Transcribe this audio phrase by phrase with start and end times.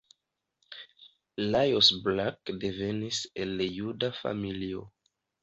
[1.49, 4.85] Lajos Bruck devenis el juda familio.